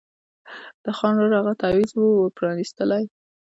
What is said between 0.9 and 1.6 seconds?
خان ورور هغه